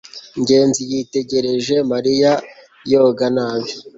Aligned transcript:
ngenzi 0.41 0.81
yitegereje 0.91 1.75
mariya 1.91 2.31
yoga 2.91 3.25
nabi 3.35 3.71